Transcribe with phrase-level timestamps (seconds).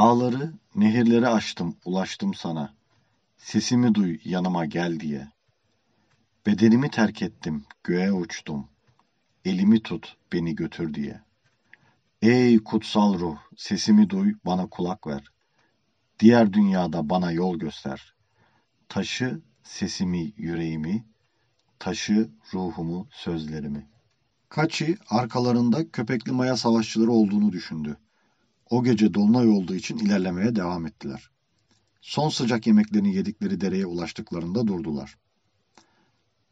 [0.00, 2.74] Dağları, nehirleri aştım, ulaştım sana.
[3.38, 5.28] Sesimi duy, yanıma gel diye.
[6.46, 8.68] Bedenimi terk ettim, göğe uçtum.
[9.44, 11.20] Elimi tut, beni götür diye.
[12.22, 15.24] Ey kutsal ruh, sesimi duy, bana kulak ver.
[16.20, 18.14] Diğer dünyada bana yol göster.
[18.88, 21.04] Taşı sesimi, yüreğimi,
[21.78, 23.88] taşı ruhumu, sözlerimi.
[24.48, 27.96] Kaçi arkalarında köpekli maya savaşçıları olduğunu düşündü.
[28.70, 31.30] O gece dolunay olduğu için ilerlemeye devam ettiler.
[32.00, 35.18] Son sıcak yemeklerini yedikleri dereye ulaştıklarında durdular.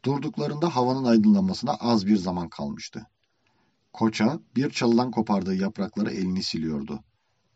[0.05, 3.07] Durduklarında havanın aydınlanmasına az bir zaman kalmıştı.
[3.93, 7.03] Koça bir çalıdan kopardığı yaprakları elini siliyordu.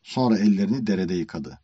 [0.03, 1.59] Sonra ellerini derede yıkadı.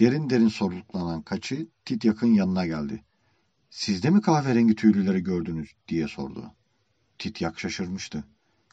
[0.00, 3.04] Derin derin soluklanan kaçı Tityak'ın yanına geldi.
[3.70, 6.54] Siz de mi kahverengi tüylüleri gördünüz diye sordu.
[7.18, 8.24] Tityak şaşırmıştı.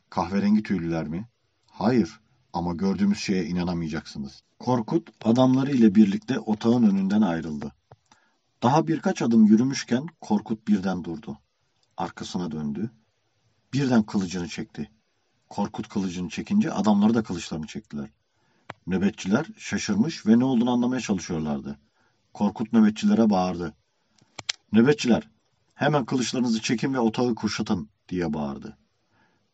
[0.09, 1.27] Kahverengi tüylüler mi?
[1.65, 2.19] Hayır
[2.53, 4.43] ama gördüğümüz şeye inanamayacaksınız.
[4.59, 7.71] Korkut adamları ile birlikte otağın önünden ayrıldı.
[8.63, 11.37] Daha birkaç adım yürümüşken Korkut birden durdu.
[11.97, 12.91] Arkasına döndü.
[13.73, 14.91] Birden kılıcını çekti.
[15.49, 18.09] Korkut kılıcını çekince adamları da kılıçlarını çektiler.
[18.87, 21.79] Nöbetçiler şaşırmış ve ne olduğunu anlamaya çalışıyorlardı.
[22.33, 23.73] Korkut nöbetçilere bağırdı.
[24.71, 25.29] Nöbetçiler,
[25.75, 28.77] hemen kılıçlarınızı çekin ve otağı kuşatın diye bağırdı.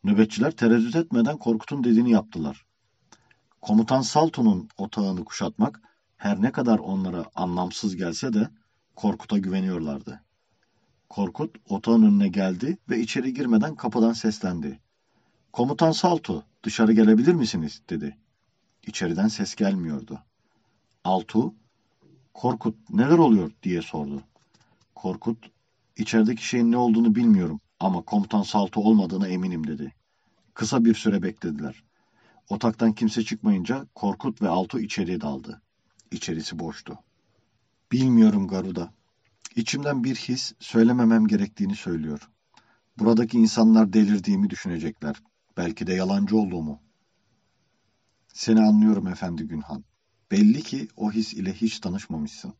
[0.04, 2.65] Nöbetçiler tereddüt etmeden Korkut'un dediğini yaptılar.
[3.66, 5.80] Komutan Salto'nun otağını kuşatmak
[6.16, 8.50] her ne kadar onlara anlamsız gelse de
[8.96, 10.24] Korkut'a güveniyorlardı.
[11.08, 14.80] Korkut otağın önüne geldi ve içeri girmeden kapıdan seslendi.
[15.52, 17.82] Komutan Salto, dışarı gelebilir misiniz?
[17.90, 18.16] dedi.
[18.86, 20.20] İçeriden ses gelmiyordu.
[21.04, 21.54] Altu,
[22.34, 24.22] Korkut neler oluyor diye sordu.
[24.94, 25.50] Korkut,
[25.96, 29.94] içerideki şeyin ne olduğunu bilmiyorum ama komutan Salto olmadığına eminim dedi.
[30.54, 31.86] Kısa bir süre beklediler.
[32.48, 35.62] Otaktan kimse çıkmayınca Korkut ve Altu içeriye daldı.
[36.10, 36.98] İçerisi boştu.
[37.92, 38.92] Bilmiyorum Garuda.
[39.56, 42.30] İçimden bir his söylememem gerektiğini söylüyor.
[42.98, 45.22] Buradaki insanlar delirdiğimi düşünecekler.
[45.56, 46.82] Belki de yalancı olduğumu.
[48.28, 49.84] Seni anlıyorum efendi Günhan.
[50.30, 52.54] Belli ki o his ile hiç tanışmamışsın.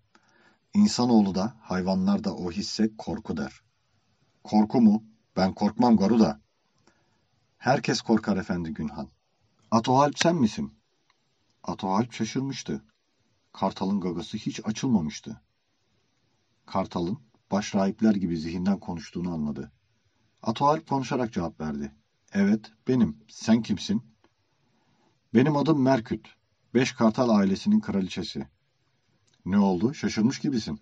[0.74, 3.60] İnsanoğlu da hayvanlar da o hisse korku der.
[4.44, 5.04] Korku mu?
[5.36, 6.40] Ben korkmam Garuda.
[7.58, 9.08] Herkes korkar efendi Günhan.
[9.76, 10.74] Atohalp sen misin?
[11.62, 12.84] Atohalp şaşırmıştı.
[13.52, 15.40] Kartal'ın gagası hiç açılmamıştı.
[16.66, 17.18] Kartal'ın
[17.50, 19.72] baş rahipler gibi zihinden konuştuğunu anladı.
[20.42, 21.92] Atohalp konuşarak cevap verdi.
[22.32, 23.18] Evet, benim.
[23.28, 24.02] Sen kimsin?
[25.34, 26.28] Benim adım Merküt.
[26.74, 28.46] Beş Kartal ailesinin kraliçesi.
[29.44, 29.94] Ne oldu?
[29.94, 30.80] Şaşırmış gibisin.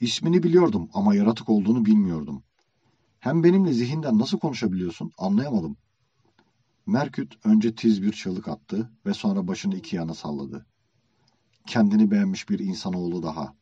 [0.00, 2.42] İsmini biliyordum ama yaratık olduğunu bilmiyordum.
[3.20, 5.76] Hem benimle zihinden nasıl konuşabiliyorsun anlayamadım.
[6.86, 10.66] Merküt önce tiz bir çığlık attı ve sonra başını iki yana salladı.
[11.66, 13.54] Kendini beğenmiş bir insanoğlu daha.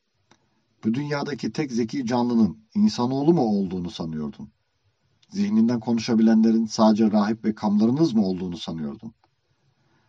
[0.85, 4.51] Bu dünyadaki tek zeki canlının insanoğlu mu olduğunu sanıyordun?
[5.29, 9.13] Zihninden konuşabilenlerin sadece rahip ve kamlarınız mı olduğunu sanıyordun?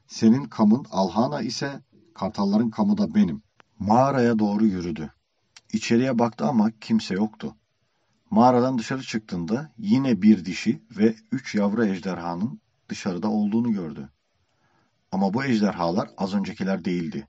[0.07, 1.81] Senin kamın Alhana ise
[2.13, 3.41] kartalların kamı da benim.
[3.79, 5.13] Mağaraya doğru yürüdü.
[5.73, 7.55] İçeriye baktı ama kimse yoktu.
[8.29, 14.09] Mağaradan dışarı çıktığında yine bir dişi ve üç yavru ejderhanın dışarıda olduğunu gördü.
[15.11, 17.27] Ama bu ejderhalar az öncekiler değildi.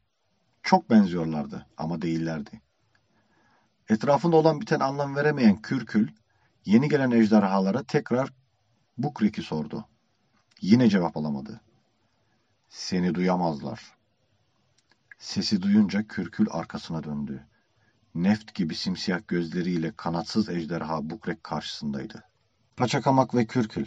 [0.62, 2.60] Çok benziyorlardı ama değillerdi.
[3.88, 6.08] Etrafında olan biten anlam veremeyen Kürkül,
[6.64, 8.32] yeni gelen ejderhalara tekrar
[8.98, 9.88] Bukrik'i sordu.
[10.60, 11.60] Yine cevap alamadı.
[12.68, 13.96] Seni duyamazlar.
[15.18, 17.46] Sesi duyunca Kürkül arkasına döndü.
[18.14, 22.24] Neft gibi simsiyah gözleriyle kanatsız ejderha Bukrek karşısındaydı.
[22.76, 23.86] Paçakamak ve Kürkül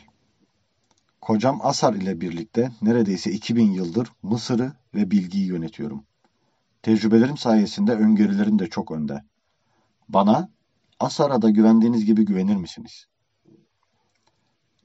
[1.26, 6.04] Kocam Asar ile birlikte neredeyse 2000 yıldır Mısır'ı ve bilgiyi yönetiyorum.
[6.82, 9.24] Tecrübelerim sayesinde öngörülerim de çok önde.
[10.10, 10.50] Bana
[11.00, 13.06] Asar'a da güvendiğiniz gibi güvenir misiniz?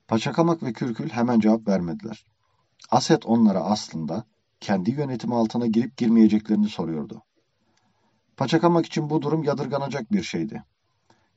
[0.08, 2.26] Paçakamak ve Kürkül hemen cevap vermediler.
[2.90, 4.24] Aset onlara aslında
[4.60, 7.22] kendi yönetimi altına girip girmeyeceklerini soruyordu.
[8.36, 10.64] Paçakamak için bu durum yadırganacak bir şeydi.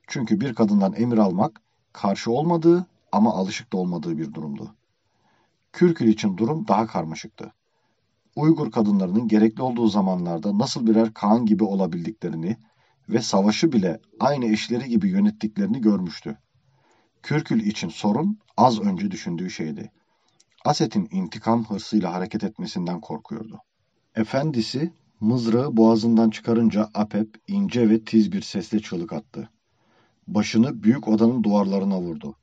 [0.07, 1.61] Çünkü bir kadından emir almak
[1.93, 4.75] karşı olmadığı ama alışık da olmadığı bir durumdu.
[5.73, 7.53] Kürkül için durum daha karmaşıktı.
[8.35, 12.57] Uygur kadınlarının gerekli olduğu zamanlarda nasıl birer Kaan gibi olabildiklerini
[13.09, 16.37] ve savaşı bile aynı eşleri gibi yönettiklerini görmüştü.
[17.23, 19.91] Kürkül için sorun az önce düşündüğü şeydi.
[20.65, 23.59] Aset'in intikam hırsıyla hareket etmesinden korkuyordu.
[24.15, 29.49] Efendisi mızrağı boğazından çıkarınca Apep ince ve tiz bir sesle çığlık attı.
[30.27, 32.35] Başını büyük odanın duvarlarına vurdu.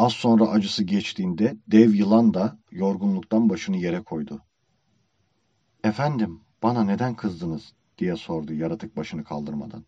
[0.00, 4.42] Az sonra acısı geçtiğinde dev yılan da yorgunluktan başını yere koydu.
[5.84, 7.72] Efendim, bana neden kızdınız?
[7.98, 9.84] diye sordu yaratık başını kaldırmadan.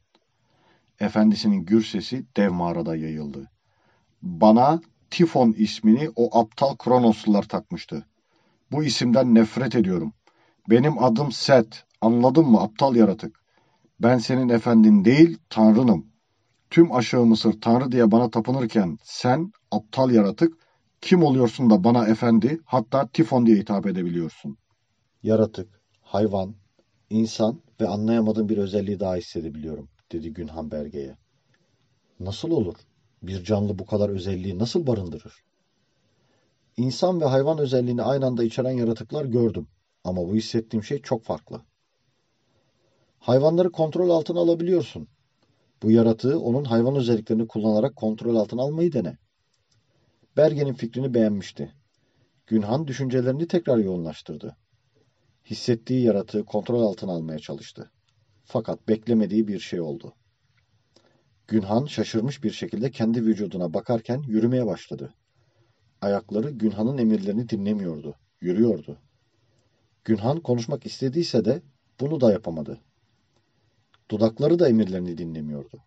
[1.01, 3.51] Efendisinin gür sesi dev mağarada yayıldı.
[4.23, 4.81] Bana
[5.11, 8.07] Tifon ismini o aptal Kronoslular takmıştı.
[8.73, 10.13] Bu isimden nefret ediyorum.
[10.71, 11.85] Benim adım Set.
[12.01, 13.41] Anladın mı aptal yaratık?
[14.01, 16.12] Ben senin efendin değil, tanrınım.
[16.73, 20.53] Tüm aşağı Mısır tanrı diye bana tapınırken sen, aptal yaratık,
[21.01, 24.57] kim oluyorsun da bana efendi, hatta Tifon diye hitap edebiliyorsun?
[25.23, 26.55] Yaratık, hayvan,
[27.11, 31.17] insan ve anlayamadığım bir özelliği daha hissedebiliyorum, dedi Günhan Berge'ye.
[32.21, 32.75] Nasıl olur?
[33.23, 35.35] Bir canlı bu kadar özelliği nasıl barındırır?
[36.77, 39.69] İnsan ve hayvan özelliğini aynı anda içeren yaratıklar gördüm.
[40.05, 41.61] Ama bu hissettiğim şey çok farklı.
[43.19, 45.09] Hayvanları kontrol altına alabiliyorsun.
[45.83, 49.19] Bu yaratığı onun hayvan özelliklerini kullanarak kontrol altına almayı dene.
[50.37, 51.75] Berge'nin fikrini beğenmişti.
[52.47, 54.57] Günhan düşüncelerini tekrar yoğunlaştırdı.
[55.45, 57.91] Hissettiği yaratığı kontrol altına almaya çalıştı.
[58.45, 60.15] Fakat beklemediği bir şey oldu.
[61.49, 65.15] Günhan şaşırmış bir şekilde kendi vücuduna bakarken yürümeye başladı.
[66.01, 68.99] Ayakları Günhan'ın emirlerini dinlemiyordu, yürüyordu.
[70.05, 71.63] Günhan konuşmak istediyse de
[72.01, 72.81] bunu da yapamadı.
[74.11, 75.83] Dudakları da emirlerini dinlemiyordu.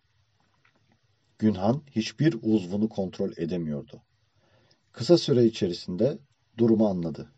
[1.38, 4.02] Günhan hiçbir uzvunu kontrol edemiyordu.
[4.92, 6.18] Kısa süre içerisinde
[6.58, 7.32] durumu anladı.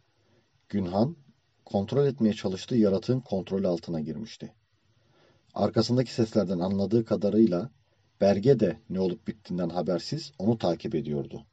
[0.68, 1.16] Günhan
[1.64, 4.52] kontrol etmeye çalıştığı yaratığın kontrolü altına girmişti.
[5.54, 7.70] Arkasındaki seslerden anladığı kadarıyla
[8.20, 11.46] Berge de ne olup bittiğinden habersiz onu takip ediyordu.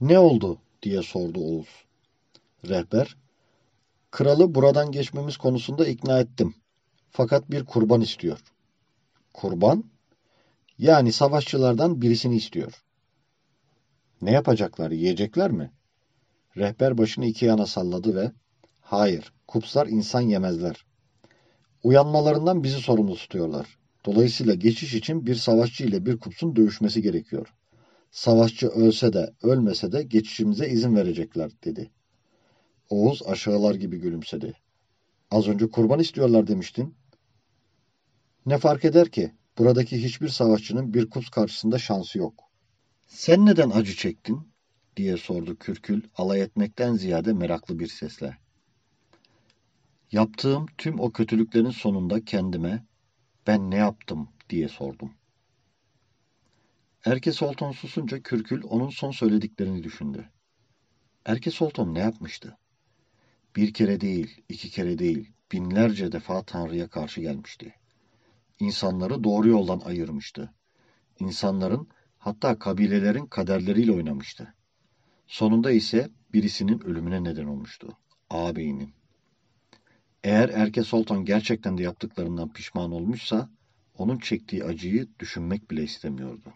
[0.00, 1.68] Ne oldu diye sordu Oğuz.
[2.68, 3.16] Rehber,
[4.10, 6.54] kralı buradan geçmemiz konusunda ikna ettim.
[7.16, 8.38] Fakat bir kurban istiyor.
[9.32, 9.84] Kurban?
[10.78, 12.84] Yani savaşçılardan birisini istiyor.
[14.22, 14.90] Ne yapacaklar?
[14.90, 15.70] Yiyecekler mi?
[16.56, 18.32] Rehber başını iki yana salladı ve
[18.80, 20.84] hayır, kupslar insan yemezler.
[21.82, 23.78] Uyanmalarından bizi sorumlu tutuyorlar.
[24.04, 27.54] Dolayısıyla geçiş için bir savaşçı ile bir kupsun dövüşmesi gerekiyor.
[28.10, 31.90] Savaşçı ölse de ölmese de geçişimize izin verecekler dedi.
[32.88, 34.54] Oğuz aşağılar gibi gülümsedi.
[35.30, 36.94] Az önce kurban istiyorlar demiştin.
[38.46, 39.34] Ne fark eder ki?
[39.58, 42.44] Buradaki hiçbir savaşçının bir kups karşısında şansı yok.
[43.06, 44.52] Sen neden acı çektin?
[44.96, 48.38] diye sordu Kürkül alay etmekten ziyade meraklı bir sesle.
[50.12, 52.84] Yaptığım tüm o kötülüklerin sonunda kendime
[53.46, 55.14] ben ne yaptım diye sordum.
[57.04, 60.30] Erke Sultan susunca Kürkül onun son söylediklerini düşündü.
[61.24, 62.58] Erke Sultan ne yapmıştı?
[63.56, 67.74] Bir kere değil, iki kere değil, binlerce defa Tanrı'ya karşı gelmişti.
[68.60, 70.54] İnsanları doğru yoldan ayırmıştı.
[71.20, 71.88] İnsanların,
[72.18, 74.54] hatta kabilelerin kaderleriyle oynamıştı.
[75.26, 77.98] Sonunda ise birisinin ölümüne neden olmuştu.
[78.30, 78.94] Ağabeyinin.
[80.24, 83.50] Eğer Erke Sultan gerçekten de yaptıklarından pişman olmuşsa,
[83.98, 86.54] onun çektiği acıyı düşünmek bile istemiyordu.